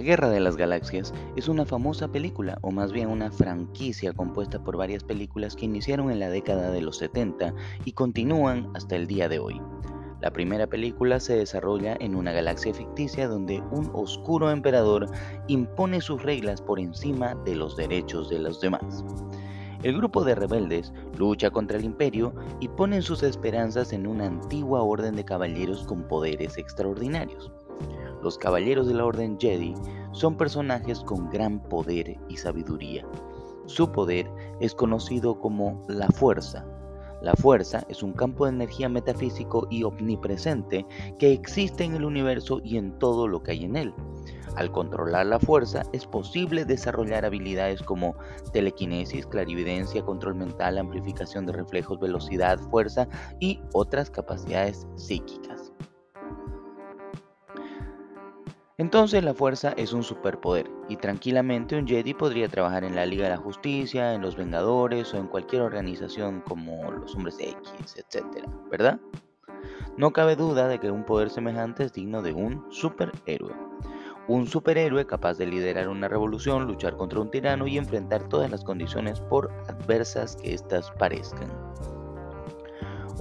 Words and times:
La 0.00 0.06
Guerra 0.06 0.30
de 0.30 0.40
las 0.40 0.56
Galaxias 0.56 1.12
es 1.36 1.46
una 1.46 1.66
famosa 1.66 2.08
película, 2.08 2.56
o 2.62 2.70
más 2.70 2.90
bien 2.90 3.10
una 3.10 3.30
franquicia 3.30 4.14
compuesta 4.14 4.64
por 4.64 4.78
varias 4.78 5.04
películas 5.04 5.54
que 5.54 5.66
iniciaron 5.66 6.10
en 6.10 6.20
la 6.20 6.30
década 6.30 6.70
de 6.70 6.80
los 6.80 6.96
70 6.96 7.52
y 7.84 7.92
continúan 7.92 8.70
hasta 8.74 8.96
el 8.96 9.06
día 9.06 9.28
de 9.28 9.40
hoy. 9.40 9.60
La 10.22 10.30
primera 10.30 10.66
película 10.66 11.20
se 11.20 11.36
desarrolla 11.36 11.98
en 12.00 12.14
una 12.14 12.32
galaxia 12.32 12.72
ficticia 12.72 13.28
donde 13.28 13.60
un 13.72 13.90
oscuro 13.92 14.50
emperador 14.50 15.06
impone 15.48 16.00
sus 16.00 16.22
reglas 16.22 16.62
por 16.62 16.80
encima 16.80 17.34
de 17.44 17.56
los 17.56 17.76
derechos 17.76 18.30
de 18.30 18.38
los 18.38 18.58
demás. 18.58 19.04
El 19.82 19.98
grupo 19.98 20.24
de 20.24 20.34
rebeldes 20.34 20.94
lucha 21.18 21.50
contra 21.50 21.76
el 21.76 21.84
imperio 21.84 22.32
y 22.58 22.68
ponen 22.68 23.02
sus 23.02 23.22
esperanzas 23.22 23.92
en 23.92 24.06
una 24.06 24.28
antigua 24.28 24.80
orden 24.80 25.14
de 25.14 25.26
caballeros 25.26 25.84
con 25.84 26.08
poderes 26.08 26.56
extraordinarios. 26.56 27.52
Los 28.22 28.36
caballeros 28.38 28.86
de 28.86 28.94
la 28.94 29.04
Orden 29.04 29.38
Jedi 29.38 29.74
son 30.12 30.36
personajes 30.36 31.00
con 31.00 31.30
gran 31.30 31.60
poder 31.60 32.18
y 32.28 32.36
sabiduría. 32.36 33.06
Su 33.66 33.90
poder 33.92 34.30
es 34.60 34.74
conocido 34.74 35.38
como 35.38 35.82
la 35.88 36.08
fuerza. 36.08 36.66
La 37.22 37.34
fuerza 37.34 37.84
es 37.88 38.02
un 38.02 38.12
campo 38.12 38.46
de 38.46 38.52
energía 38.52 38.88
metafísico 38.88 39.66
y 39.70 39.84
omnipresente 39.84 40.86
que 41.18 41.32
existe 41.32 41.84
en 41.84 41.94
el 41.94 42.04
universo 42.04 42.60
y 42.64 42.78
en 42.78 42.98
todo 42.98 43.28
lo 43.28 43.42
que 43.42 43.52
hay 43.52 43.64
en 43.64 43.76
él. 43.76 43.94
Al 44.56 44.72
controlar 44.72 45.26
la 45.26 45.38
fuerza 45.38 45.82
es 45.92 46.06
posible 46.06 46.64
desarrollar 46.64 47.24
habilidades 47.24 47.82
como 47.82 48.16
telequinesis, 48.52 49.26
clarividencia, 49.26 50.02
control 50.02 50.34
mental, 50.34 50.78
amplificación 50.78 51.46
de 51.46 51.52
reflejos, 51.52 52.00
velocidad, 52.00 52.58
fuerza 52.58 53.06
y 53.38 53.60
otras 53.72 54.10
capacidades 54.10 54.86
psíquicas. 54.96 55.59
Entonces 58.80 59.22
la 59.22 59.34
fuerza 59.34 59.74
es 59.76 59.92
un 59.92 60.02
superpoder 60.02 60.70
y 60.88 60.96
tranquilamente 60.96 61.76
un 61.76 61.86
Jedi 61.86 62.14
podría 62.14 62.48
trabajar 62.48 62.82
en 62.82 62.96
la 62.96 63.04
Liga 63.04 63.24
de 63.24 63.30
la 63.32 63.36
Justicia, 63.36 64.14
en 64.14 64.22
los 64.22 64.36
Vengadores 64.36 65.12
o 65.12 65.18
en 65.18 65.26
cualquier 65.26 65.60
organización 65.60 66.40
como 66.40 66.90
los 66.90 67.14
Hombres 67.14 67.36
X, 67.38 67.74
etc. 67.98 68.24
¿Verdad? 68.70 68.98
No 69.98 70.14
cabe 70.14 70.34
duda 70.34 70.66
de 70.66 70.80
que 70.80 70.90
un 70.90 71.04
poder 71.04 71.28
semejante 71.28 71.84
es 71.84 71.92
digno 71.92 72.22
de 72.22 72.32
un 72.32 72.64
superhéroe. 72.70 73.52
Un 74.28 74.46
superhéroe 74.46 75.06
capaz 75.06 75.36
de 75.36 75.44
liderar 75.44 75.86
una 75.86 76.08
revolución, 76.08 76.66
luchar 76.66 76.96
contra 76.96 77.20
un 77.20 77.30
tirano 77.30 77.66
y 77.66 77.76
enfrentar 77.76 78.30
todas 78.30 78.50
las 78.50 78.64
condiciones 78.64 79.20
por 79.20 79.52
adversas 79.68 80.36
que 80.36 80.54
éstas 80.54 80.90
parezcan. 80.92 81.50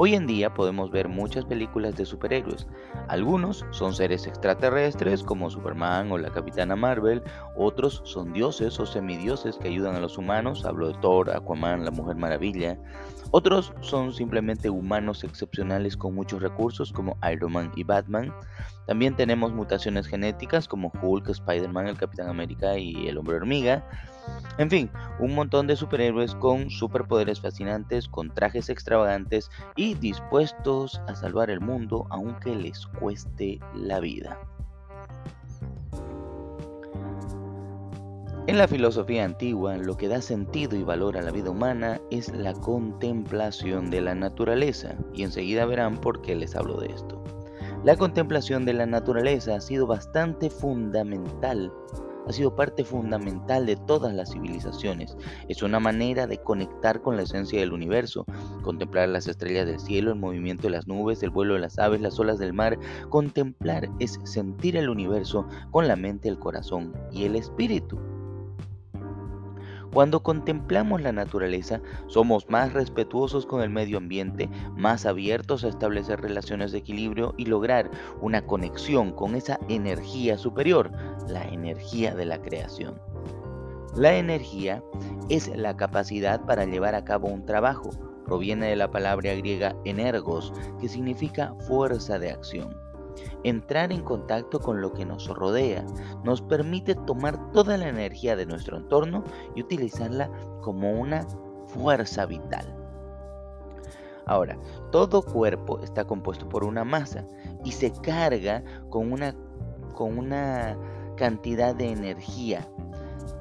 Hoy 0.01 0.15
en 0.15 0.27
día 0.27 0.53
podemos 0.53 0.91
ver 0.91 1.09
muchas 1.09 1.43
películas 1.43 1.93
de 1.97 2.05
superhéroes. 2.05 2.67
Algunos 3.09 3.65
son 3.71 3.93
seres 3.93 4.27
extraterrestres 4.27 5.23
como 5.23 5.49
Superman 5.49 6.09
o 6.13 6.17
la 6.17 6.29
Capitana 6.29 6.77
Marvel, 6.77 7.21
otros 7.57 8.01
son 8.05 8.31
dioses 8.31 8.79
o 8.79 8.85
semidioses 8.85 9.57
que 9.57 9.67
ayudan 9.67 9.97
a 9.97 9.99
los 9.99 10.17
humanos, 10.17 10.63
hablo 10.63 10.87
de 10.87 10.97
Thor, 11.01 11.29
Aquaman, 11.29 11.83
la 11.83 11.91
Mujer 11.91 12.15
Maravilla. 12.15 12.79
Otros 13.31 13.73
son 13.81 14.13
simplemente 14.13 14.69
humanos 14.69 15.25
excepcionales 15.25 15.97
con 15.97 16.15
muchos 16.15 16.41
recursos 16.41 16.93
como 16.93 17.17
Iron 17.29 17.51
Man 17.51 17.73
y 17.75 17.83
Batman. 17.83 18.33
También 18.87 19.17
tenemos 19.17 19.51
mutaciones 19.51 20.07
genéticas 20.07 20.69
como 20.69 20.93
Hulk, 21.01 21.27
Spider-Man, 21.27 21.87
el 21.87 21.97
Capitán 21.97 22.29
América 22.29 22.77
y 22.77 23.09
el 23.09 23.17
Hombre 23.17 23.35
Hormiga. 23.35 23.83
En 24.57 24.69
fin, 24.69 24.89
un 25.19 25.35
montón 25.35 25.67
de 25.67 25.75
superhéroes 25.75 26.35
con 26.35 26.69
superpoderes 26.69 27.39
fascinantes, 27.39 28.07
con 28.07 28.33
trajes 28.33 28.69
extravagantes 28.69 29.49
y 29.75 29.93
dispuestos 29.95 31.01
a 31.07 31.15
salvar 31.15 31.49
el 31.49 31.61
mundo 31.61 32.07
aunque 32.09 32.55
les 32.55 32.85
cueste 32.87 33.59
la 33.73 33.99
vida. 33.99 34.37
En 38.47 38.57
la 38.57 38.67
filosofía 38.67 39.25
antigua, 39.25 39.77
lo 39.77 39.95
que 39.95 40.07
da 40.07 40.23
sentido 40.23 40.75
y 40.75 40.83
valor 40.83 41.17
a 41.17 41.21
la 41.21 41.31
vida 41.31 41.51
humana 41.51 42.01
es 42.09 42.35
la 42.35 42.53
contemplación 42.53 43.91
de 43.91 44.01
la 44.01 44.15
naturaleza, 44.15 44.95
y 45.13 45.21
enseguida 45.21 45.67
verán 45.67 46.01
por 46.01 46.23
qué 46.23 46.35
les 46.35 46.55
hablo 46.55 46.79
de 46.79 46.87
esto. 46.87 47.23
La 47.83 47.95
contemplación 47.95 48.65
de 48.65 48.73
la 48.73 48.87
naturaleza 48.87 49.55
ha 49.55 49.61
sido 49.61 49.85
bastante 49.85 50.49
fundamental 50.49 51.71
ha 52.29 52.31
sido 52.31 52.55
parte 52.55 52.85
fundamental 52.85 53.65
de 53.65 53.75
todas 53.75 54.13
las 54.13 54.31
civilizaciones. 54.31 55.17
Es 55.47 55.63
una 55.63 55.79
manera 55.79 56.27
de 56.27 56.37
conectar 56.37 57.01
con 57.01 57.17
la 57.17 57.23
esencia 57.23 57.59
del 57.59 57.73
universo, 57.73 58.25
contemplar 58.61 59.09
las 59.09 59.27
estrellas 59.27 59.65
del 59.65 59.79
cielo, 59.79 60.11
el 60.11 60.19
movimiento 60.19 60.63
de 60.63 60.69
las 60.69 60.87
nubes, 60.87 61.23
el 61.23 61.31
vuelo 61.31 61.55
de 61.55 61.61
las 61.61 61.79
aves, 61.79 62.01
las 62.01 62.19
olas 62.19 62.37
del 62.37 62.53
mar. 62.53 62.77
Contemplar 63.09 63.89
es 63.99 64.19
sentir 64.25 64.77
el 64.77 64.89
universo 64.89 65.47
con 65.71 65.87
la 65.87 65.95
mente, 65.95 66.29
el 66.29 66.37
corazón 66.37 66.93
y 67.11 67.25
el 67.25 67.35
espíritu. 67.35 67.97
Cuando 69.93 70.21
contemplamos 70.21 71.01
la 71.01 71.11
naturaleza, 71.11 71.81
somos 72.07 72.47
más 72.49 72.73
respetuosos 72.73 73.45
con 73.45 73.61
el 73.61 73.71
medio 73.71 73.97
ambiente, 73.97 74.49
más 74.75 75.05
abiertos 75.05 75.63
a 75.63 75.69
establecer 75.69 76.21
relaciones 76.21 76.71
de 76.71 76.77
equilibrio 76.77 77.33
y 77.37 77.45
lograr 77.45 77.89
una 78.21 78.45
conexión 78.45 79.11
con 79.11 79.35
esa 79.35 79.59
energía 79.67 80.37
superior, 80.37 80.91
la 81.27 81.43
energía 81.47 82.13
de 82.13 82.25
la 82.25 82.39
creación. 82.41 83.01
La 83.95 84.15
energía 84.15 84.83
es 85.29 85.47
la 85.55 85.75
capacidad 85.75 86.45
para 86.45 86.65
llevar 86.65 86.93
a 86.93 87.03
cabo 87.03 87.27
un 87.27 87.45
trabajo. 87.45 87.89
Proviene 88.25 88.67
de 88.67 88.75
la 88.75 88.91
palabra 88.91 89.33
griega 89.33 89.75
energos, 89.85 90.53
que 90.79 90.87
significa 90.87 91.55
fuerza 91.67 92.19
de 92.19 92.29
acción. 92.29 92.88
Entrar 93.43 93.91
en 93.91 94.01
contacto 94.01 94.59
con 94.59 94.81
lo 94.81 94.93
que 94.93 95.05
nos 95.05 95.27
rodea 95.27 95.85
nos 96.23 96.41
permite 96.41 96.95
tomar 96.95 97.51
toda 97.51 97.77
la 97.77 97.89
energía 97.89 98.35
de 98.35 98.45
nuestro 98.45 98.77
entorno 98.77 99.23
y 99.55 99.61
utilizarla 99.61 100.29
como 100.61 100.91
una 100.91 101.25
fuerza 101.67 102.25
vital. 102.25 102.75
Ahora, 104.25 104.59
todo 104.91 105.23
cuerpo 105.23 105.79
está 105.79 106.05
compuesto 106.05 106.47
por 106.47 106.63
una 106.63 106.83
masa 106.83 107.25
y 107.65 107.71
se 107.71 107.91
carga 107.91 108.63
con 108.89 109.11
una, 109.11 109.35
con 109.95 110.19
una 110.19 110.77
cantidad 111.17 111.73
de 111.73 111.91
energía. 111.91 112.67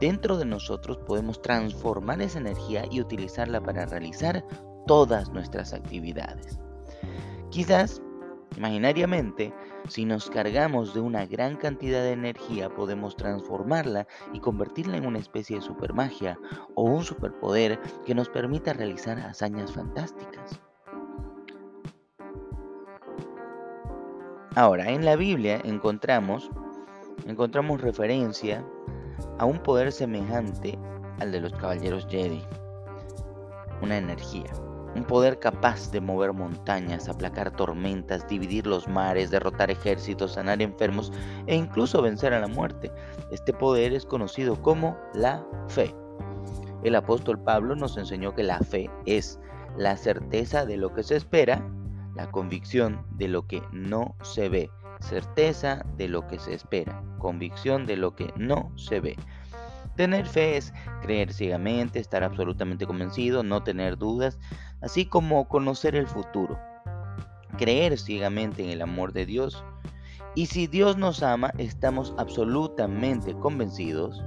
Dentro 0.00 0.38
de 0.38 0.46
nosotros 0.46 0.98
podemos 1.06 1.42
transformar 1.42 2.22
esa 2.22 2.38
energía 2.38 2.84
y 2.90 3.00
utilizarla 3.00 3.60
para 3.60 3.84
realizar 3.84 4.44
todas 4.86 5.30
nuestras 5.30 5.74
actividades. 5.74 6.58
Quizás, 7.50 8.00
imaginariamente, 8.56 9.52
si 9.88 10.04
nos 10.04 10.30
cargamos 10.30 10.94
de 10.94 11.00
una 11.00 11.26
gran 11.26 11.56
cantidad 11.56 12.00
de 12.00 12.12
energía, 12.12 12.68
podemos 12.68 13.16
transformarla 13.16 14.06
y 14.32 14.40
convertirla 14.40 14.96
en 14.96 15.06
una 15.06 15.18
especie 15.18 15.56
de 15.56 15.62
supermagia 15.62 16.38
o 16.74 16.84
un 16.84 17.04
superpoder 17.04 17.80
que 18.04 18.14
nos 18.14 18.28
permita 18.28 18.72
realizar 18.72 19.18
hazañas 19.18 19.72
fantásticas. 19.72 20.60
Ahora, 24.54 24.90
en 24.90 25.04
la 25.04 25.14
Biblia 25.14 25.60
encontramos, 25.62 26.50
encontramos 27.26 27.80
referencia 27.80 28.64
a 29.38 29.44
un 29.44 29.62
poder 29.62 29.92
semejante 29.92 30.76
al 31.20 31.30
de 31.30 31.40
los 31.40 31.52
caballeros 31.52 32.06
Jedi, 32.10 32.42
una 33.82 33.98
energía. 33.98 34.50
Un 34.94 35.04
poder 35.04 35.38
capaz 35.38 35.90
de 35.90 36.00
mover 36.00 36.32
montañas, 36.32 37.08
aplacar 37.08 37.50
tormentas, 37.50 38.26
dividir 38.26 38.66
los 38.66 38.88
mares, 38.88 39.30
derrotar 39.30 39.70
ejércitos, 39.70 40.32
sanar 40.32 40.62
enfermos 40.62 41.12
e 41.46 41.54
incluso 41.54 42.02
vencer 42.02 42.32
a 42.32 42.40
la 42.40 42.48
muerte. 42.48 42.90
Este 43.30 43.52
poder 43.52 43.92
es 43.92 44.04
conocido 44.04 44.60
como 44.60 44.96
la 45.14 45.44
fe. 45.68 45.94
El 46.84 46.94
apóstol 46.94 47.38
Pablo 47.38 47.74
nos 47.76 47.96
enseñó 47.96 48.34
que 48.34 48.44
la 48.44 48.58
fe 48.60 48.90
es 49.04 49.38
la 49.76 49.96
certeza 49.96 50.64
de 50.64 50.76
lo 50.76 50.94
que 50.94 51.02
se 51.02 51.16
espera, 51.16 51.62
la 52.14 52.30
convicción 52.30 53.04
de 53.12 53.28
lo 53.28 53.46
que 53.46 53.62
no 53.72 54.16
se 54.22 54.48
ve, 54.48 54.70
certeza 55.00 55.84
de 55.96 56.08
lo 56.08 56.26
que 56.26 56.38
se 56.38 56.54
espera, 56.54 57.02
convicción 57.18 57.86
de 57.86 57.96
lo 57.96 58.14
que 58.14 58.32
no 58.36 58.72
se 58.76 59.00
ve. 59.00 59.16
Tener 59.98 60.26
fe 60.26 60.56
es 60.56 60.72
creer 61.02 61.32
ciegamente, 61.32 61.98
estar 61.98 62.22
absolutamente 62.22 62.86
convencido, 62.86 63.42
no 63.42 63.64
tener 63.64 63.98
dudas, 63.98 64.38
así 64.80 65.04
como 65.04 65.48
conocer 65.48 65.96
el 65.96 66.06
futuro. 66.06 66.56
Creer 67.56 67.98
ciegamente 67.98 68.62
en 68.62 68.70
el 68.70 68.80
amor 68.80 69.12
de 69.12 69.26
Dios. 69.26 69.64
Y 70.36 70.46
si 70.46 70.68
Dios 70.68 70.96
nos 70.96 71.24
ama, 71.24 71.52
estamos 71.58 72.14
absolutamente 72.16 73.34
convencidos 73.34 74.22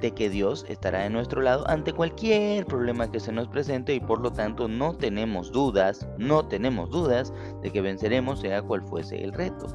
de 0.00 0.12
que 0.14 0.30
Dios 0.30 0.64
estará 0.68 1.00
de 1.00 1.10
nuestro 1.10 1.42
lado 1.42 1.68
ante 1.68 1.92
cualquier 1.92 2.66
problema 2.66 3.10
que 3.10 3.18
se 3.18 3.32
nos 3.32 3.48
presente 3.48 3.94
y 3.94 4.00
por 4.00 4.20
lo 4.20 4.32
tanto 4.32 4.68
no 4.68 4.94
tenemos 4.94 5.50
dudas, 5.50 6.06
no 6.18 6.46
tenemos 6.46 6.90
dudas 6.90 7.32
de 7.62 7.72
que 7.72 7.80
venceremos 7.80 8.42
sea 8.42 8.62
cual 8.62 8.82
fuese 8.82 9.24
el 9.24 9.32
reto. 9.32 9.66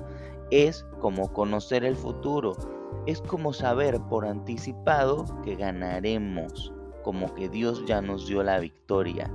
Es 0.49 0.85
como 1.01 1.33
conocer 1.33 1.83
el 1.83 1.97
futuro 1.97 2.55
es 3.05 3.21
como 3.21 3.53
saber 3.53 3.99
por 4.09 4.25
anticipado 4.25 5.25
que 5.43 5.55
ganaremos, 5.55 6.73
como 7.03 7.33
que 7.33 7.49
Dios 7.49 7.83
ya 7.85 8.01
nos 8.01 8.27
dio 8.27 8.43
la 8.43 8.59
victoria. 8.59 9.31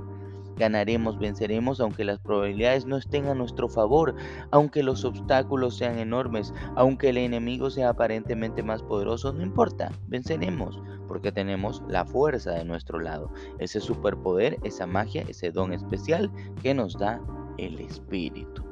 Ganaremos, 0.57 1.19
venceremos, 1.19 1.79
aunque 1.79 2.03
las 2.03 2.19
probabilidades 2.19 2.85
no 2.85 2.97
estén 2.97 3.27
a 3.27 3.35
nuestro 3.35 3.69
favor, 3.69 4.15
aunque 4.49 4.81
los 4.81 5.05
obstáculos 5.05 5.77
sean 5.77 5.99
enormes, 5.99 6.51
aunque 6.75 7.09
el 7.09 7.17
enemigo 7.17 7.69
sea 7.69 7.89
aparentemente 7.89 8.63
más 8.63 8.81
poderoso, 8.81 9.31
no 9.33 9.43
importa, 9.43 9.91
venceremos, 10.07 10.81
porque 11.07 11.31
tenemos 11.31 11.83
la 11.87 12.05
fuerza 12.05 12.51
de 12.51 12.65
nuestro 12.65 12.99
lado, 12.99 13.31
ese 13.59 13.79
superpoder, 13.79 14.57
esa 14.63 14.87
magia, 14.87 15.23
ese 15.27 15.51
don 15.51 15.73
especial 15.73 16.31
que 16.63 16.73
nos 16.73 16.97
da 16.97 17.21
el 17.59 17.79
espíritu. 17.79 18.63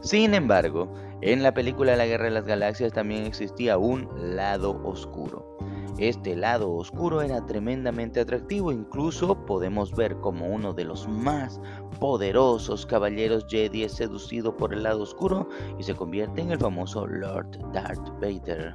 Sin 0.00 0.34
embargo, 0.34 0.92
en 1.22 1.42
la 1.42 1.54
película 1.54 1.96
La 1.96 2.06
Guerra 2.06 2.24
de 2.24 2.30
las 2.32 2.46
Galaxias 2.46 2.92
también 2.92 3.24
existía 3.24 3.78
un 3.78 4.08
lado 4.36 4.80
oscuro. 4.84 5.56
Este 5.98 6.34
lado 6.34 6.72
oscuro 6.72 7.22
era 7.22 7.46
tremendamente 7.46 8.18
atractivo, 8.20 8.72
incluso 8.72 9.36
podemos 9.46 9.92
ver 9.92 10.16
como 10.16 10.48
uno 10.48 10.72
de 10.72 10.84
los 10.84 11.06
más 11.06 11.60
poderosos 12.00 12.86
caballeros 12.86 13.46
Jedi 13.48 13.84
es 13.84 13.92
seducido 13.92 14.56
por 14.56 14.72
el 14.72 14.82
lado 14.82 15.02
oscuro 15.02 15.48
y 15.78 15.84
se 15.84 15.94
convierte 15.94 16.40
en 16.40 16.50
el 16.50 16.58
famoso 16.58 17.06
Lord 17.06 17.56
Darth 17.72 18.08
Vader. 18.20 18.74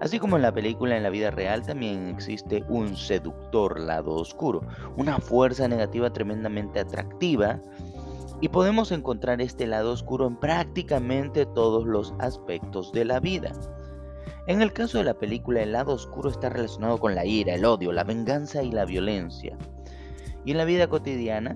Así 0.00 0.18
como 0.18 0.36
en 0.36 0.42
la 0.42 0.52
película, 0.52 0.96
en 0.96 1.02
la 1.02 1.10
vida 1.10 1.30
real 1.30 1.62
también 1.62 2.08
existe 2.08 2.64
un 2.68 2.96
seductor 2.96 3.78
lado 3.78 4.14
oscuro, 4.14 4.62
una 4.96 5.18
fuerza 5.18 5.68
negativa 5.68 6.10
tremendamente 6.10 6.80
atractiva 6.80 7.60
y 8.40 8.48
podemos 8.48 8.92
encontrar 8.92 9.40
este 9.40 9.66
lado 9.66 9.92
oscuro 9.92 10.26
en 10.26 10.36
prácticamente 10.36 11.46
todos 11.46 11.86
los 11.86 12.14
aspectos 12.18 12.92
de 12.92 13.04
la 13.04 13.20
vida. 13.20 13.52
En 14.46 14.62
el 14.62 14.72
caso 14.72 14.98
de 14.98 15.04
la 15.04 15.14
película, 15.14 15.62
el 15.62 15.72
lado 15.72 15.92
oscuro 15.92 16.30
está 16.30 16.48
relacionado 16.48 16.98
con 16.98 17.14
la 17.14 17.24
ira, 17.24 17.54
el 17.54 17.64
odio, 17.64 17.92
la 17.92 18.04
venganza 18.04 18.62
y 18.62 18.72
la 18.72 18.84
violencia. 18.84 19.56
Y 20.44 20.52
en 20.52 20.56
la 20.56 20.64
vida 20.64 20.88
cotidiana, 20.88 21.54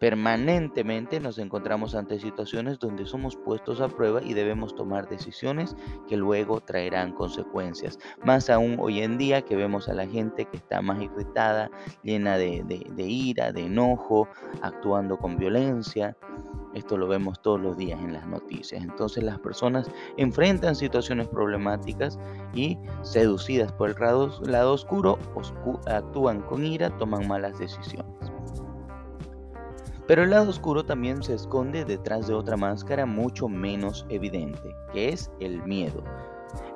Permanentemente 0.00 1.20
nos 1.20 1.36
encontramos 1.36 1.94
ante 1.94 2.18
situaciones 2.18 2.78
donde 2.78 3.04
somos 3.04 3.36
puestos 3.36 3.82
a 3.82 3.88
prueba 3.88 4.22
y 4.22 4.32
debemos 4.32 4.74
tomar 4.74 5.06
decisiones 5.10 5.76
que 6.08 6.16
luego 6.16 6.62
traerán 6.62 7.12
consecuencias. 7.12 7.98
Más 8.24 8.48
aún 8.48 8.78
hoy 8.80 9.02
en 9.02 9.18
día 9.18 9.42
que 9.42 9.56
vemos 9.56 9.90
a 9.90 9.94
la 9.94 10.06
gente 10.06 10.46
que 10.46 10.56
está 10.56 10.80
más 10.80 11.02
irritada, 11.02 11.70
llena 12.02 12.38
de, 12.38 12.64
ira, 12.96 13.52
de 13.52 13.66
enojo, 13.66 14.26
actuando 14.62 15.18
con 15.18 15.36
violencia. 15.36 16.16
Esto 16.72 16.96
lo 16.96 17.06
vemos 17.06 17.42
todos 17.42 17.60
los 17.60 17.76
días 17.76 18.00
en 18.00 18.14
las 18.14 18.26
noticias. 18.26 18.82
Entonces 18.82 19.22
las 19.22 19.38
personas 19.40 19.90
enfrentan 20.16 20.76
situaciones 20.76 21.28
problemáticas 21.28 22.18
y 22.54 22.78
seducidas 23.02 23.70
por 23.72 23.90
el 23.90 23.96
lado, 24.50 24.72
oscuro, 24.72 25.18
actúan 25.86 26.40
con 26.40 26.64
ira, 26.64 26.88
toman 26.96 27.28
malas 27.28 27.58
decisiones. 27.58 28.09
Pero 30.10 30.24
el 30.24 30.30
lado 30.30 30.50
oscuro 30.50 30.84
también 30.84 31.22
se 31.22 31.34
esconde 31.34 31.84
detrás 31.84 32.26
de 32.26 32.34
otra 32.34 32.56
máscara 32.56 33.06
mucho 33.06 33.48
menos 33.48 34.04
evidente, 34.08 34.74
que 34.92 35.10
es 35.10 35.30
el 35.38 35.62
miedo. 35.62 36.02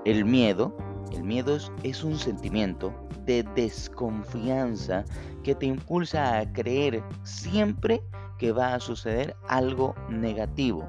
El 0.04 0.24
miedo, 0.24 0.72
el 1.12 1.24
miedo 1.24 1.58
es, 1.82 2.04
un 2.04 2.16
sentimiento 2.16 2.94
de 3.26 3.44
desconfianza 3.56 5.04
que 5.42 5.56
te 5.56 5.66
impulsa 5.66 6.38
a 6.38 6.52
creer 6.52 7.02
siempre 7.24 8.00
que 8.38 8.52
va 8.52 8.72
a 8.72 8.78
suceder 8.78 9.34
algo 9.48 9.96
negativo. 10.08 10.88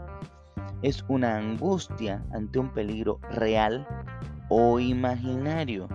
Es 0.84 1.04
una 1.08 1.38
angustia 1.38 2.24
ante 2.32 2.60
un 2.60 2.70
peligro 2.70 3.20
real 3.32 3.88
o 4.50 4.80
imaginario. 4.80 5.88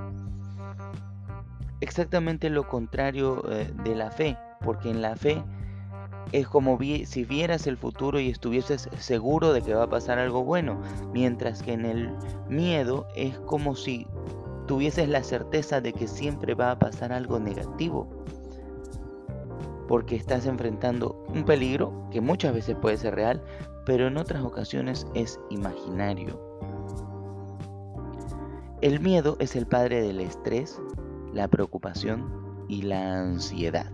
Exactamente 1.81 2.51
lo 2.51 2.67
contrario 2.67 3.41
eh, 3.53 3.73
de 3.85 3.95
la 3.95 4.11
fe, 4.11 4.37
porque 4.65 4.91
en 4.91 5.01
la 5.01 5.15
fe 5.15 5.45
es 6.33 6.47
como 6.47 6.79
si 6.79 7.25
vieras 7.25 7.67
el 7.67 7.77
futuro 7.77 8.21
y 8.21 8.29
estuvieses 8.29 8.89
seguro 8.99 9.53
de 9.53 9.63
que 9.63 9.75
va 9.75 9.85
a 9.85 9.91
pasar 9.91 10.19
algo 10.19 10.45
bueno, 10.45 10.81
mientras 11.13 11.63
que 11.63 11.73
en 11.73 11.85
el 11.85 12.15
miedo 12.49 13.07
es 13.17 13.39
como 13.41 13.75
si 13.75 14.07
tuvieses 14.67 15.09
la 15.09 15.23
certeza 15.23 15.81
de 15.81 15.93
que 15.93 16.07
siempre 16.07 16.55
va 16.55 16.71
a 16.71 16.79
pasar 16.79 17.13
algo 17.13 17.41
negativo, 17.41 18.09
porque 19.89 20.15
estás 20.15 20.47
enfrentando 20.47 21.25
un 21.29 21.45
peligro 21.45 22.09
que 22.13 22.21
muchas 22.21 22.55
veces 22.55 22.77
puede 22.77 22.97
ser 22.97 23.17
real, 23.17 23.43
pero 23.85 24.07
en 24.07 24.17
otras 24.17 24.45
ocasiones 24.45 25.07
es 25.15 25.41
imaginario. 25.51 26.41
El 28.81 29.01
miedo 29.01 29.37
es 29.41 29.57
el 29.57 29.67
padre 29.67 30.01
del 30.01 30.21
estrés, 30.21 30.81
la 31.35 31.49
preocupación 31.49 32.65
y 32.69 32.83
la 32.83 33.21
ansiedad. 33.21 33.91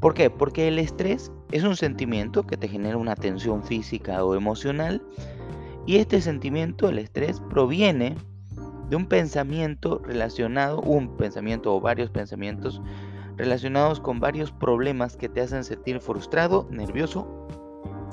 ¿Por 0.00 0.14
qué? 0.14 0.28
Porque 0.30 0.68
el 0.68 0.78
estrés 0.78 1.32
es 1.52 1.64
un 1.64 1.76
sentimiento 1.76 2.46
que 2.46 2.56
te 2.56 2.68
genera 2.68 2.96
una 2.96 3.16
tensión 3.16 3.62
física 3.62 4.24
o 4.24 4.34
emocional 4.34 5.02
y 5.86 5.96
este 5.96 6.20
sentimiento, 6.20 6.88
el 6.88 6.98
estrés, 6.98 7.40
proviene 7.48 8.16
de 8.90 8.96
un 8.96 9.06
pensamiento 9.06 10.00
relacionado, 10.04 10.80
un 10.80 11.16
pensamiento 11.16 11.74
o 11.74 11.80
varios 11.80 12.10
pensamientos 12.10 12.80
relacionados 13.36 14.00
con 14.00 14.20
varios 14.20 14.50
problemas 14.52 15.16
que 15.16 15.28
te 15.28 15.40
hacen 15.40 15.64
sentir 15.64 16.00
frustrado, 16.00 16.66
nervioso 16.70 17.26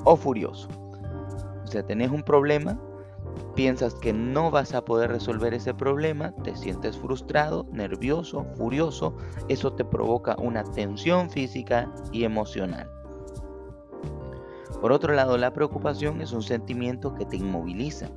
o 0.06 0.16
furioso. 0.16 0.70
O 1.64 1.68
sea, 1.68 1.86
tenés 1.86 2.12
un 2.12 2.24
problema 2.24 2.80
piensas 3.56 3.96
que 3.96 4.14
no 4.14 4.52
vas 4.52 4.74
a 4.74 4.84
poder 4.84 5.12
resolver 5.12 5.54
ese 5.54 5.74
problema, 5.74 6.34
te 6.44 6.56
sientes 6.56 6.98
frustrado, 6.98 7.68
nervioso, 7.72 8.46
furioso, 8.56 9.16
eso 9.48 9.74
te 9.74 9.86
provoca 9.86 10.36
una 10.40 10.64
tensión 10.64 11.30
física 11.30 11.92
y 12.12 12.24
emocional. 12.24 12.90
Por 14.82 14.92
otro 14.92 15.14
lado, 15.14 15.38
la 15.38 15.54
preocupación 15.54 16.22
es 16.22 16.34
un 16.34 16.44
sentimiento 16.44 17.14
que 17.16 17.26
te 17.26 17.38
inmoviliza. 17.38 18.10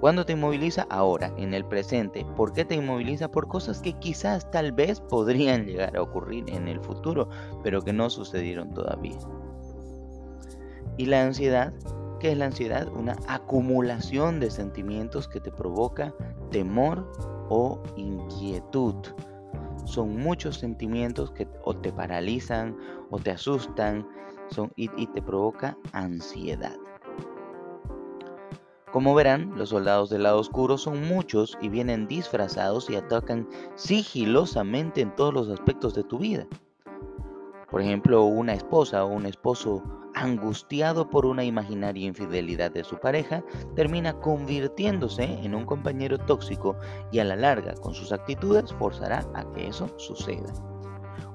¿Cuándo 0.00 0.24
te 0.24 0.34
inmoviliza? 0.34 0.86
Ahora, 0.90 1.32
en 1.38 1.54
el 1.54 1.64
presente. 1.64 2.24
¿Por 2.36 2.52
qué 2.52 2.64
te 2.64 2.76
inmoviliza? 2.76 3.32
Por 3.32 3.48
cosas 3.48 3.80
que 3.80 3.94
quizás 3.94 4.48
tal 4.52 4.70
vez 4.70 5.00
podrían 5.00 5.66
llegar 5.66 5.96
a 5.96 6.02
ocurrir 6.02 6.44
en 6.48 6.68
el 6.68 6.78
futuro, 6.80 7.28
pero 7.64 7.82
que 7.82 7.92
no 7.92 8.08
sucedieron 8.10 8.72
todavía. 8.74 9.18
Y 10.96 11.06
la 11.06 11.24
ansiedad 11.24 11.72
¿Qué 12.20 12.32
es 12.32 12.38
la 12.38 12.46
ansiedad? 12.46 12.88
Una 12.92 13.16
acumulación 13.28 14.40
de 14.40 14.50
sentimientos 14.50 15.28
que 15.28 15.40
te 15.40 15.52
provoca 15.52 16.12
temor 16.50 17.12
o 17.48 17.80
inquietud. 17.96 18.94
Son 19.84 20.16
muchos 20.16 20.56
sentimientos 20.56 21.30
que 21.30 21.46
o 21.62 21.74
te 21.74 21.92
paralizan 21.92 22.76
o 23.10 23.18
te 23.18 23.30
asustan 23.30 24.06
son, 24.50 24.72
y, 24.74 24.90
y 25.00 25.06
te 25.06 25.22
provoca 25.22 25.78
ansiedad. 25.92 26.76
Como 28.90 29.14
verán, 29.14 29.56
los 29.56 29.68
soldados 29.68 30.10
del 30.10 30.24
lado 30.24 30.40
oscuro 30.40 30.76
son 30.78 31.06
muchos 31.06 31.56
y 31.60 31.68
vienen 31.68 32.08
disfrazados 32.08 32.90
y 32.90 32.96
atacan 32.96 33.46
sigilosamente 33.76 35.02
en 35.02 35.14
todos 35.14 35.32
los 35.32 35.48
aspectos 35.50 35.94
de 35.94 36.04
tu 36.04 36.18
vida. 36.18 36.46
Por 37.70 37.82
ejemplo, 37.82 38.24
una 38.24 38.54
esposa 38.54 39.04
o 39.04 39.08
un 39.08 39.26
esposo 39.26 39.82
angustiado 40.22 41.08
por 41.08 41.26
una 41.26 41.44
imaginaria 41.44 42.06
infidelidad 42.06 42.70
de 42.70 42.84
su 42.84 42.98
pareja, 42.98 43.42
termina 43.74 44.12
convirtiéndose 44.20 45.24
en 45.24 45.54
un 45.54 45.64
compañero 45.64 46.18
tóxico 46.18 46.76
y 47.12 47.18
a 47.18 47.24
la 47.24 47.36
larga 47.36 47.74
con 47.74 47.94
sus 47.94 48.12
actitudes 48.12 48.72
forzará 48.74 49.26
a 49.34 49.50
que 49.52 49.68
eso 49.68 49.88
suceda. 49.98 50.52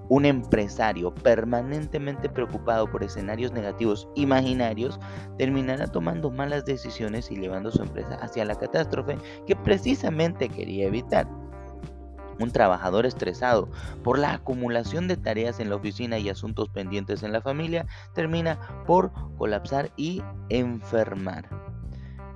Un 0.09 0.25
empresario 0.25 1.13
permanentemente 1.13 2.29
preocupado 2.29 2.89
por 2.91 3.03
escenarios 3.03 3.53
negativos 3.53 4.07
imaginarios 4.15 4.99
terminará 5.37 5.87
tomando 5.87 6.29
malas 6.29 6.65
decisiones 6.65 7.31
y 7.31 7.35
llevando 7.37 7.71
su 7.71 7.81
empresa 7.81 8.15
hacia 8.15 8.45
la 8.45 8.55
catástrofe 8.55 9.17
que 9.47 9.55
precisamente 9.55 10.49
quería 10.49 10.87
evitar. 10.87 11.42
Un 12.39 12.51
trabajador 12.51 13.05
estresado 13.05 13.69
por 14.03 14.17
la 14.19 14.33
acumulación 14.33 15.07
de 15.07 15.17
tareas 15.17 15.59
en 15.59 15.69
la 15.69 15.75
oficina 15.75 16.17
y 16.17 16.29
asuntos 16.29 16.69
pendientes 16.69 17.23
en 17.23 17.33
la 17.33 17.41
familia 17.41 17.85
termina 18.13 18.59
por 18.85 19.11
colapsar 19.37 19.91
y 19.97 20.21
enfermar. 20.49 21.47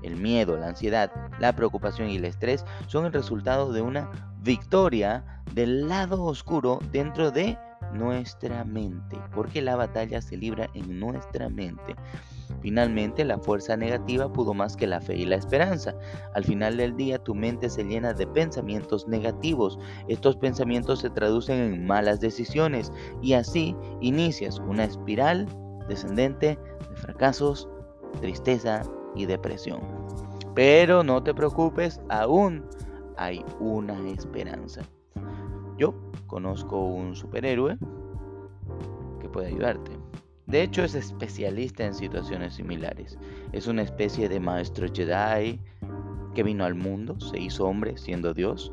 El 0.04 0.16
miedo, 0.16 0.58
la 0.58 0.68
ansiedad, 0.68 1.12
la 1.39 1.56
preocupación 1.56 2.10
y 2.10 2.18
el 2.18 2.25
estrés 2.25 2.63
son 2.88 3.06
el 3.06 3.13
resultado 3.13 3.74
de 3.74 3.82
una 3.82 4.10
victoria 4.42 5.42
del 5.54 5.89
lado 5.89 6.24
oscuro 6.24 6.80
dentro 6.92 7.32
de 7.32 7.58
nuestra 7.94 8.63
mente, 8.63 9.18
porque 9.34 9.62
la 9.62 9.75
batalla 9.75 10.22
se 10.22 10.38
libra 10.38 10.70
en 10.74 11.00
nuestra 11.00 11.50
mente. 11.50 11.96
Finalmente, 12.61 13.23
la 13.23 13.37
fuerza 13.37 13.77
negativa 13.77 14.31
pudo 14.31 14.53
más 14.53 14.75
que 14.75 14.87
la 14.87 14.99
fe 14.99 15.15
y 15.15 15.25
la 15.25 15.35
esperanza. 15.35 15.95
Al 16.33 16.43
final 16.43 16.77
del 16.77 16.95
día, 16.95 17.19
tu 17.19 17.35
mente 17.35 17.69
se 17.69 17.83
llena 17.83 18.13
de 18.13 18.27
pensamientos 18.27 19.07
negativos. 19.07 19.79
Estos 20.07 20.37
pensamientos 20.37 20.99
se 20.99 21.09
traducen 21.09 21.59
en 21.59 21.85
malas 21.85 22.19
decisiones 22.19 22.91
y 23.21 23.33
así 23.33 23.75
inicias 24.01 24.59
una 24.59 24.85
espiral 24.85 25.47
descendente 25.87 26.59
de 26.89 26.95
fracasos, 26.95 27.69
tristeza 28.21 28.81
y 29.15 29.25
depresión. 29.25 29.81
Pero 30.55 31.03
no 31.03 31.21
te 31.21 31.33
preocupes, 31.33 32.01
aún 32.09 32.65
hay 33.17 33.43
una 33.59 33.99
esperanza. 34.09 34.81
Yo 35.77 35.93
conozco 36.25 36.79
un 36.83 37.15
superhéroe 37.15 37.77
que 39.19 39.29
puede 39.29 39.47
ayudarte. 39.47 39.91
De 40.48 40.63
hecho, 40.63 40.84
es 40.84 40.96
especialista 40.96 41.86
en 41.86 41.94
situaciones 41.94 42.56
similares. 42.56 43.18
Es 43.51 43.68
una 43.68 43.82
especie 43.82 44.30
de 44.30 44.39
maestro 44.39 44.88
Jedi 44.92 45.60
que 46.34 46.44
vino 46.44 46.63
al 46.63 46.75
mundo, 46.75 47.20
se 47.20 47.38
hizo 47.38 47.66
hombre 47.66 47.98
siendo 47.98 48.34
Dios. 48.34 48.72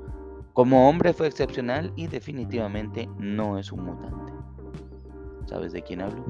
Como 0.52 0.88
hombre 0.88 1.12
fue 1.12 1.26
excepcional 1.26 1.92
y 1.96 2.06
definitivamente 2.06 3.08
no 3.18 3.58
es 3.58 3.72
un 3.72 3.84
mutante. 3.86 4.32
¿Sabes 5.46 5.72
de 5.72 5.82
quién 5.82 6.02
hablo? 6.02 6.24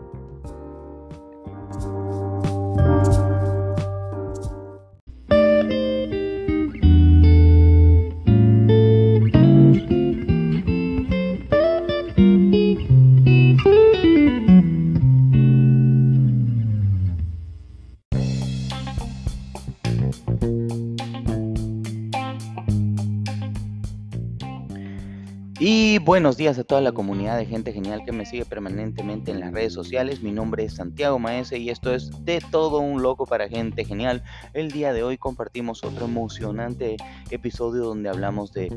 Buenos 26.05 26.37
días 26.37 26.59
a 26.59 26.65
toda 26.65 26.83
la 26.83 26.93
comunidad 26.93 27.39
de 27.39 27.47
gente 27.47 27.73
genial 27.73 28.03
que 28.05 28.13
me 28.13 28.27
sigue 28.27 28.45
permanentemente 28.45 29.31
en 29.31 29.41
las 29.41 29.53
redes 29.53 29.73
sociales. 29.73 30.23
Mi 30.23 30.33
nombre 30.33 30.65
es 30.65 30.75
Santiago 30.75 31.19
Maese 31.19 31.59
y 31.59 31.71
esto 31.71 31.95
es 31.95 32.11
De 32.25 32.43
todo 32.51 32.81
un 32.81 33.01
loco 33.03 33.25
para 33.25 33.49
gente 33.49 33.87
genial. 33.87 34.23
El 34.53 34.71
día 34.71 34.93
de 34.93 35.03
hoy 35.03 35.17
compartimos 35.17 35.83
otro 35.83 36.05
emocionante 36.05 36.97
episodio 37.31 37.85
donde 37.85 38.11
hablamos 38.11 38.53
de 38.53 38.69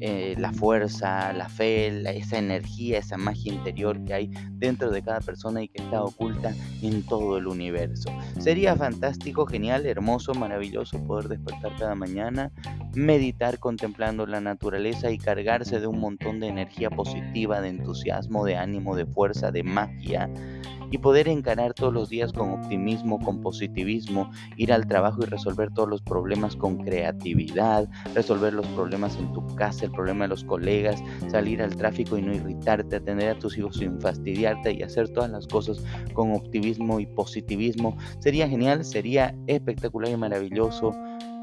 eh, 0.00 0.34
la 0.36 0.52
fuerza, 0.52 1.32
la 1.32 1.48
fe, 1.48 1.88
esa 2.18 2.36
energía, 2.36 2.98
esa 2.98 3.16
magia 3.16 3.54
interior 3.54 4.04
que 4.04 4.12
hay 4.12 4.30
dentro 4.52 4.90
de 4.90 5.02
cada 5.02 5.20
persona 5.20 5.62
y 5.62 5.68
que 5.68 5.82
está 5.82 6.02
oculta 6.02 6.54
en 6.82 7.02
todo 7.06 7.38
el 7.38 7.46
universo. 7.46 8.10
Sería 8.38 8.76
fantástico, 8.76 9.46
genial, 9.46 9.86
hermoso, 9.86 10.34
maravilloso 10.34 11.02
poder 11.04 11.28
despertar 11.28 11.72
cada 11.78 11.94
mañana, 11.94 12.52
meditar 12.94 13.58
contemplando 13.58 14.26
la 14.26 14.42
naturaleza 14.42 15.10
y 15.10 15.16
cargarse 15.16 15.80
de 15.80 15.86
un 15.86 15.98
montón 15.98 16.40
de 16.40 16.48
energía 16.48 16.73
positiva, 16.90 17.60
de 17.60 17.68
entusiasmo, 17.68 18.44
de 18.44 18.56
ánimo, 18.56 18.96
de 18.96 19.06
fuerza, 19.06 19.50
de 19.50 19.62
magia 19.62 20.30
y 20.94 20.98
poder 20.98 21.26
encarar 21.26 21.74
todos 21.74 21.92
los 21.92 22.08
días 22.08 22.32
con 22.32 22.50
optimismo, 22.50 23.18
con 23.18 23.40
positivismo, 23.40 24.30
ir 24.56 24.72
al 24.72 24.86
trabajo 24.86 25.22
y 25.22 25.26
resolver 25.26 25.70
todos 25.72 25.88
los 25.88 26.02
problemas 26.02 26.54
con 26.54 26.78
creatividad, 26.78 27.88
resolver 28.14 28.52
los 28.52 28.66
problemas 28.68 29.16
en 29.16 29.32
tu 29.32 29.44
casa, 29.56 29.86
el 29.86 29.90
problema 29.90 30.24
de 30.24 30.28
los 30.28 30.44
colegas, 30.44 31.02
salir 31.28 31.62
al 31.62 31.74
tráfico 31.74 32.16
y 32.16 32.22
no 32.22 32.32
irritarte, 32.32 32.94
atender 32.96 33.30
a 33.30 33.38
tus 33.38 33.58
hijos 33.58 33.76
sin 33.76 34.00
fastidiarte 34.00 34.72
y 34.72 34.82
hacer 34.82 35.08
todas 35.08 35.30
las 35.30 35.48
cosas 35.48 35.82
con 36.12 36.32
optimismo 36.32 37.00
y 37.00 37.06
positivismo. 37.06 37.96
Sería 38.20 38.48
genial, 38.48 38.84
sería 38.84 39.34
espectacular 39.48 40.12
y 40.12 40.16
maravilloso 40.16 40.92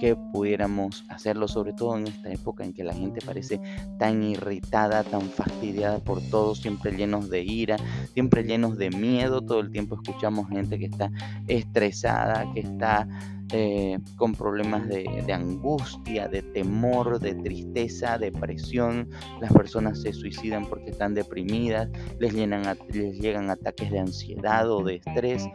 que 0.01 0.15
pudiéramos 0.15 1.05
hacerlo, 1.10 1.48
sobre 1.48 1.74
todo 1.74 1.96
en 1.96 2.08
esta 2.08 2.31
época 2.31 2.63
en 2.63 2.74
que 2.74 2.84
la 2.84 2.96
gente 2.96 3.22
parece 3.24 3.62
tan 4.00 4.24
irritada, 4.24 5.03
tan 5.03 5.22
fastidiada 5.22 6.00
por 6.00 6.20
todo, 6.24 6.55
siempre 6.55 6.91
llenos 6.91 7.29
de 7.29 7.43
ira, 7.43 7.77
siempre 8.15 8.41
llenos 8.43 8.79
de 8.79 8.89
miedo, 8.89 9.41
todo 9.41 9.60
el 9.60 9.70
tiempo 9.70 9.93
escuchamos 9.93 10.50
gente 10.50 10.79
que 10.79 10.86
está 10.86 11.12
estresada, 11.48 12.51
que 12.51 12.62
está 12.62 13.08
eh, 13.53 14.00
con 14.15 14.34
problemas 14.34 14.88
de, 14.88 15.05
angustia, 15.34 16.27
de 16.27 16.41
temor, 16.41 17.20
de 17.20 17.36
tristeza, 17.36 18.17
depresión. 18.17 19.10
Las 19.39 19.51
personas 19.51 20.01
se 20.01 20.13
suicidan 20.13 20.65
porque 20.65 20.91
están 20.91 21.13
deprimidas, 21.13 21.89
les, 22.20 22.34
les 22.34 23.20
llegan 23.20 23.50
ataques 23.50 23.91
de 23.91 24.00
ansiedad 24.00 24.70
o 24.72 24.84
de 24.84 24.96
estrés. 24.96 25.48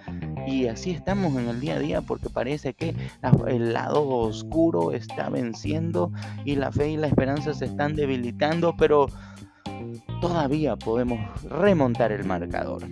Y 0.47 0.67
así 0.67 0.93
estamos 0.93 1.37
en 1.37 1.49
el 1.49 1.61
día 1.61 1.77
a 1.77 1.79
día 1.79 2.01
porque 2.03 2.31
parece 2.31 2.75
que 2.75 2.95
el 3.49 3.73
lado 3.73 4.07
oscuro 4.07 4.93
está 4.93 5.29
venciendo 5.29 6.13
y 6.45 6.57
la 6.57 6.71
fe 6.73 6.91
y 6.91 6.97
la 6.97 7.09
esperanza 7.09 7.55
se 7.55 7.65
están 7.65 7.95
debilitando, 7.95 8.75
pero 8.77 9.07
todavía 10.21 10.77
podemos 10.77 11.19
remontar 11.45 12.13
el 12.13 12.25
marcador. 12.25 12.83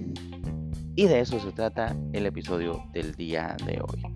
Y 0.97 1.07
de 1.07 1.21
eso 1.21 1.41
se 1.41 1.53
trata 1.53 1.97
el 2.13 2.27
episodio 2.27 2.85
del 2.93 3.15
día 3.15 3.57
de 3.67 3.81
hoy. 3.81 4.15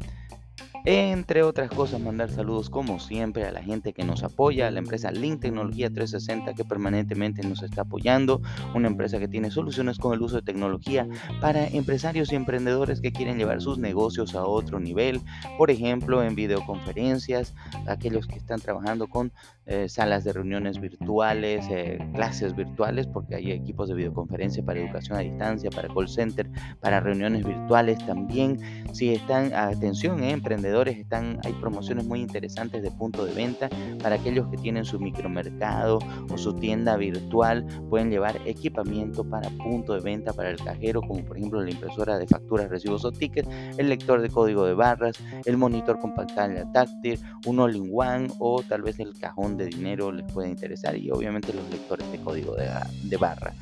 Entre 0.91 1.43
otras 1.43 1.69
cosas, 1.71 2.01
mandar 2.01 2.31
saludos 2.31 2.71
como 2.71 2.99
siempre 2.99 3.45
a 3.45 3.53
la 3.53 3.63
gente 3.63 3.93
que 3.93 4.05
nos 4.05 4.25
apoya, 4.25 4.69
a 4.69 4.71
la 4.71 4.79
empresa 4.79 5.13
Link 5.13 5.43
Tecnología 5.43 5.91
360 5.91 6.55
que 6.55 6.65
permanentemente 6.65 7.47
nos 7.47 7.63
está 7.63 7.83
apoyando, 7.83 8.41
una 8.75 8.89
empresa 8.89 9.19
que 9.19 9.29
tiene 9.29 9.51
soluciones 9.51 9.99
con 9.99 10.15
el 10.15 10.23
uso 10.23 10.37
de 10.37 10.43
tecnología 10.43 11.07
para 11.43 11.67
empresarios 11.67 12.33
y 12.33 12.37
emprendedores 12.37 13.03
que 13.03 13.13
quieren 13.13 13.37
llevar 13.37 13.61
sus 13.61 13.77
negocios 13.77 14.35
a 14.35 14.47
otro 14.47 14.81
nivel, 14.81 15.21
por 15.59 15.71
ejemplo 15.71 16.23
en 16.23 16.35
videoconferencias, 16.35 17.55
aquellos 17.87 18.27
que 18.27 18.39
están 18.39 18.59
trabajando 18.59 19.09
con 19.09 19.31
eh, 19.71 19.87
salas 19.87 20.25
de 20.25 20.33
reuniones 20.33 20.81
virtuales, 20.81 21.67
eh, 21.71 21.99
clases 22.15 22.57
virtuales, 22.57 23.07
porque 23.07 23.35
hay 23.35 23.53
equipos 23.53 23.91
de 23.91 23.95
videoconferencia 23.97 24.65
para 24.65 24.81
educación 24.81 25.19
a 25.19 25.21
distancia, 25.21 25.69
para 25.69 25.89
call 25.89 26.09
center, 26.09 26.51
para 26.81 27.01
reuniones 27.01 27.45
virtuales 27.45 27.99
también. 28.07 28.59
Si 28.95 29.13
están, 29.13 29.53
atención, 29.53 30.23
eh, 30.23 30.31
emprendedores, 30.31 30.97
están, 30.97 31.39
hay 31.45 31.53
promociones 31.55 32.07
muy 32.07 32.21
interesantes 32.21 32.83
de 32.83 32.91
punto 32.91 33.27
de 33.27 33.35
venta 33.35 33.69
para 34.03 34.15
aquellos 34.15 34.49
que 34.49 34.57
tienen 34.57 34.87
su 34.87 34.99
micromercado 34.99 35.99
o 36.33 36.39
su 36.39 36.55
tienda 36.55 36.97
virtual, 36.97 37.67
pueden 37.91 38.11
llevar 38.11 38.39
equipamiento 38.47 39.23
para 39.23 39.51
punto 39.51 39.93
de 39.93 40.01
venta 40.01 40.33
para 40.33 40.49
el 40.49 40.57
cajero, 40.57 41.03
como 41.03 41.23
por 41.27 41.37
ejemplo 41.37 41.61
la 41.61 41.71
impresora 41.71 42.17
de 42.19 42.27
facturas, 42.27 42.71
recibos 42.71 43.05
o 43.05 43.13
tickets, 43.13 43.49
el 43.77 43.91
lector 43.91 44.23
de 44.23 44.31
código 44.31 44.65
de 44.65 44.73
barras, 44.73 45.23
el 45.45 45.59
monitor 45.59 45.99
con 45.99 46.15
pantalla 46.15 46.65
táctil, 46.73 47.21
un 47.45 47.61
all-in-one 47.61 48.29
o 48.39 48.63
tal 48.63 48.81
vez 48.81 48.99
el 48.99 49.13
cajón 49.19 49.58
de 49.59 49.67
dinero 49.67 50.13
les 50.13 50.31
puede 50.33 50.49
interesar 50.49 50.97
y 50.97 51.11
obviamente 51.11 51.53
los 51.53 51.69
lectores 51.71 52.11
de 52.11 52.19
código 52.19 52.55
de, 52.55 53.17
barra. 53.17 53.53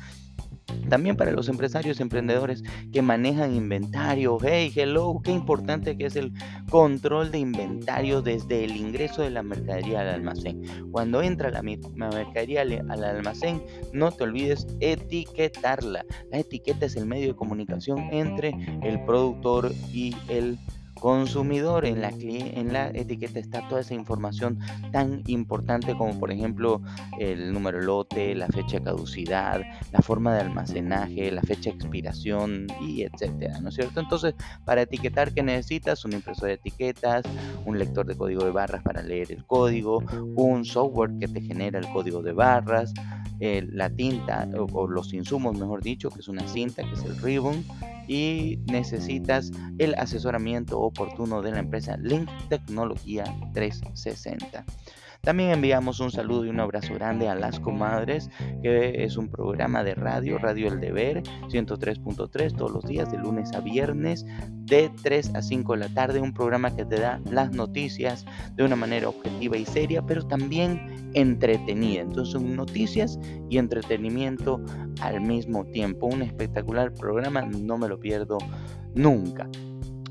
También 0.89 1.17
para 1.17 1.31
los 1.31 1.49
empresarios, 1.49 1.99
emprendedores 1.99 2.63
que 2.93 3.01
manejan 3.01 3.53
inventario. 3.53 4.37
Hey, 4.41 4.71
hello, 4.73 5.19
qué 5.23 5.31
importante 5.31 5.97
que 5.97 6.05
es 6.05 6.15
el 6.15 6.31
control 6.69 7.31
de 7.31 7.39
inventario 7.39 8.21
desde 8.21 8.63
el 8.63 8.75
ingreso 8.75 9.21
de 9.21 9.31
la 9.31 9.43
mercadería 9.43 10.01
al 10.01 10.09
almacén. 10.09 10.61
Cuando 10.91 11.21
entra 11.21 11.49
la 11.49 11.61
mercadería 11.61 12.61
al 12.61 13.03
almacén, 13.03 13.61
no 13.91 14.11
te 14.11 14.23
olvides 14.23 14.67
etiquetarla. 14.79 16.05
La 16.31 16.39
etiqueta 16.39 16.85
es 16.85 16.95
el 16.95 17.05
medio 17.05 17.29
de 17.29 17.35
comunicación 17.35 17.99
entre 18.11 18.53
el 18.81 19.03
productor 19.03 19.73
y 19.91 20.15
el 20.29 20.57
consumidor. 20.99 21.85
En 21.85 22.01
la, 22.01 22.09
en 22.09 22.73
la 22.73 22.89
etiqueta 22.89 23.39
está 23.39 23.67
toda 23.67 23.81
esa 23.81 23.93
información 23.93 24.59
tan 24.91 25.23
importante 25.27 25.95
como 25.95 26.19
por 26.19 26.31
ejemplo 26.31 26.81
el 27.19 27.53
número 27.53 27.81
lote, 27.81 28.35
la 28.35 28.47
fecha 28.47 28.77
de 28.79 28.83
caducidad, 28.85 29.61
la 29.91 29.99
forma 30.01 30.33
de 30.33 30.41
almacenaje, 30.41 31.31
la 31.31 31.41
fecha 31.41 31.69
de 31.69 31.77
expiración 31.77 32.67
y 32.81 33.03
etcétera, 33.03 33.59
¿no 33.59 33.69
es 33.69 33.75
cierto? 33.75 33.99
Entonces, 33.99 34.35
para 34.65 34.81
etiquetar, 34.81 35.33
¿qué 35.33 35.43
necesitas? 35.43 36.05
Un 36.05 36.13
impresor 36.13 36.47
de 36.47 36.53
etiquetas, 36.55 37.23
un 37.65 37.77
lector 37.77 38.05
de 38.05 38.15
código 38.15 38.43
de 38.43 38.51
barras 38.51 38.81
para 38.83 39.01
leer 39.01 39.31
el 39.31 39.45
código, 39.45 40.03
un 40.35 40.65
software 40.65 41.11
que 41.19 41.27
te 41.27 41.41
genera 41.41 41.79
el 41.79 41.87
código 41.89 42.21
de 42.21 42.33
barras, 42.33 42.93
eh, 43.39 43.67
la 43.71 43.89
tinta 43.89 44.49
o, 44.57 44.87
los 44.87 45.13
insumos, 45.13 45.57
mejor 45.57 45.83
dicho, 45.83 46.09
que 46.09 46.21
es 46.21 46.27
una 46.27 46.47
cinta, 46.47 46.83
que 46.83 46.93
es 46.93 47.03
el 47.03 47.17
ribbon, 47.21 47.63
y 48.07 48.59
necesitas 48.65 49.51
el 49.77 49.95
asesoramiento 49.95 50.79
oportuno 50.79 51.41
de 51.41 51.51
la 51.51 51.59
empresa 51.59 51.97
Link 51.97 52.29
Tecnología 52.49 53.23
360. 53.53 54.65
También 55.21 55.49
enviamos 55.49 55.99
un 55.99 56.11
saludo 56.11 56.45
y 56.45 56.49
un 56.49 56.59
abrazo 56.59 56.93
grande 56.93 57.27
a 57.27 57.35
Las 57.35 57.59
Comadres, 57.59 58.29
que 58.61 59.03
es 59.03 59.17
un 59.17 59.29
programa 59.29 59.83
de 59.83 59.93
radio, 59.95 60.37
Radio 60.37 60.69
El 60.69 60.79
Deber, 60.79 61.21
103.3, 61.49 62.55
todos 62.55 62.71
los 62.71 62.85
días, 62.85 63.11
de 63.11 63.17
lunes 63.17 63.51
a 63.53 63.59
viernes, 63.59 64.25
de 64.49 64.89
3 65.03 65.35
a 65.35 65.41
5 65.41 65.73
de 65.73 65.79
la 65.79 65.89
tarde, 65.89 66.21
un 66.21 66.33
programa 66.33 66.75
que 66.75 66.85
te 66.85 66.99
da 66.99 67.19
las 67.29 67.51
noticias 67.51 68.25
de 68.55 68.63
una 68.63 68.75
manera 68.75 69.09
objetiva 69.09 69.57
y 69.57 69.65
seria, 69.65 70.01
pero 70.01 70.25
también 70.25 70.96
entretenida. 71.13 72.01
Entonces, 72.01 72.41
noticias 72.41 73.19
y 73.49 73.57
entretenimiento 73.57 74.61
al 75.01 75.21
mismo 75.21 75.65
tiempo. 75.65 76.07
Un 76.07 76.21
espectacular 76.21 76.93
programa, 76.93 77.41
no 77.41 77.77
me 77.77 77.87
lo 77.87 77.99
pierdo 77.99 78.37
nunca. 78.93 79.49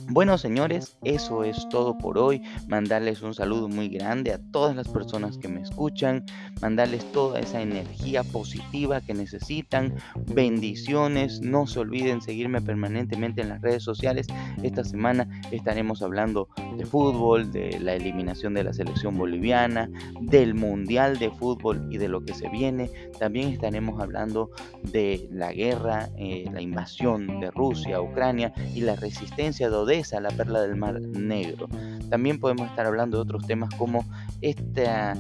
Bueno, 0.09 0.39
señores, 0.39 0.97
eso 1.03 1.43
es 1.43 1.69
todo 1.69 1.99
por 1.99 2.17
hoy. 2.17 2.41
Mandarles 2.69 3.23
un 3.23 3.35
saludo 3.35 3.69
muy 3.69 3.89
grande 3.89 4.33
a 4.33 4.41
todas 4.53 4.77
las 4.77 4.89
personas 4.89 5.37
que 5.37 5.49
me 5.49 5.63
escuchan, 5.63 6.25
mandarles 6.61 7.11
toda 7.11 7.41
esa 7.41 7.61
energía 7.61 8.23
positiva 8.23 9.01
que 9.01 9.15
necesitan, 9.15 9.97
bendiciones. 10.33 11.41
No 11.41 11.67
se 11.67 11.81
olviden 11.81 12.23
seguirme 12.23 12.63
permanentemente 12.63 13.41
en 13.41 13.49
las 13.49 13.61
redes 13.61 13.83
sociales. 13.83 14.29
Esta 14.63 14.85
semana 14.85 15.29
estaremos 15.51 16.03
hablando 16.03 16.49
de 16.79 16.87
fútbol, 16.87 17.51
de 17.51 17.81
la 17.81 17.95
eliminación 17.95 18.55
de 18.55 18.63
la 18.63 18.73
selección 18.73 19.19
boliviana, 19.19 19.91
del 20.21 20.55
Mundial 20.55 21.19
de 21.19 21.31
Fútbol 21.31 21.89
y 21.91 21.99
de 21.99 22.09
lo 22.09 22.25
que 22.25 22.33
se 22.33 22.49
viene. 22.49 22.91
También 23.19 23.49
estaremos 23.49 24.01
hablando 24.01 24.51
de 24.83 25.29
la 25.33 25.53
guerra, 25.53 26.11
eh, 26.17 26.45
la 26.53 26.63
invasión 26.63 27.41
de 27.41 27.51
Rusia 27.51 27.97
a 27.97 28.03
Ucrania 28.03 28.53
y 28.75 28.83
la 28.83 28.95
resistencia 28.95 29.69
de 29.69 29.77
Odessa, 29.77 29.96
la 30.21 30.31
perla 30.31 30.61
del 30.63 30.77
Mar 30.77 31.01
Negro. 31.01 31.69
También 32.11 32.39
podemos 32.39 32.69
estar 32.69 32.87
hablando 32.87 33.17
de 33.17 33.23
otros 33.23 33.47
temas 33.47 33.71
como 33.77 34.05
esta, 34.41 35.15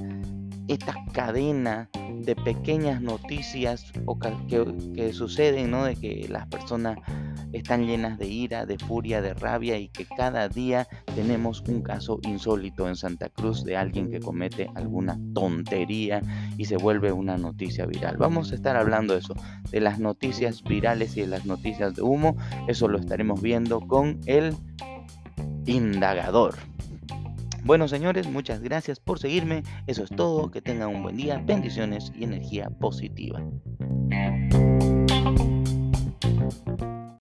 esta 0.68 0.94
cadena 1.12 1.88
de 2.20 2.36
pequeñas 2.36 3.00
noticias 3.00 3.92
que, 4.48 4.92
que 4.94 5.12
suceden, 5.12 5.70
¿no? 5.70 5.84
De 5.84 5.96
que 5.96 6.26
las 6.28 6.46
personas 6.48 6.98
están 7.56 7.86
llenas 7.86 8.18
de 8.18 8.26
ira, 8.26 8.66
de 8.66 8.78
furia, 8.78 9.20
de 9.20 9.34
rabia 9.34 9.78
y 9.78 9.88
que 9.88 10.06
cada 10.06 10.48
día 10.48 10.86
tenemos 11.14 11.62
un 11.68 11.82
caso 11.82 12.18
insólito 12.22 12.88
en 12.88 12.96
Santa 12.96 13.28
Cruz 13.28 13.64
de 13.64 13.76
alguien 13.76 14.10
que 14.10 14.20
comete 14.20 14.68
alguna 14.74 15.18
tontería 15.34 16.22
y 16.56 16.66
se 16.66 16.76
vuelve 16.76 17.12
una 17.12 17.36
noticia 17.36 17.86
viral. 17.86 18.16
Vamos 18.16 18.52
a 18.52 18.54
estar 18.54 18.76
hablando 18.76 19.14
de 19.14 19.20
eso, 19.20 19.34
de 19.70 19.80
las 19.80 19.98
noticias 19.98 20.62
virales 20.62 21.16
y 21.16 21.22
de 21.22 21.28
las 21.28 21.46
noticias 21.46 21.94
de 21.94 22.02
humo. 22.02 22.36
Eso 22.68 22.88
lo 22.88 22.98
estaremos 22.98 23.42
viendo 23.42 23.80
con 23.80 24.20
el 24.26 24.54
indagador. 25.66 26.54
Bueno, 27.64 27.88
señores, 27.88 28.28
muchas 28.28 28.60
gracias 28.60 29.00
por 29.00 29.18
seguirme. 29.18 29.64
Eso 29.88 30.04
es 30.04 30.10
todo. 30.10 30.52
Que 30.52 30.62
tengan 30.62 30.94
un 30.94 31.02
buen 31.02 31.16
día. 31.16 31.42
Bendiciones 31.44 32.12
y 32.14 32.22
energía 32.22 32.70
positiva. 32.70 33.42